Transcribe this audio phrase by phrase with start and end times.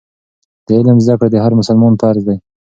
[0.65, 2.37] د علم زده کړه د هر مسلمان فرض دی.